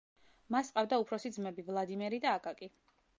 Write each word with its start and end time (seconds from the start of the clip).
მას 0.55 0.69
ჰყავდა 0.71 0.99
უფროსი 1.03 1.31
ძმები: 1.37 1.65
ვლადიმერი 1.69 2.21
და 2.27 2.33
აკაკი. 2.39 2.71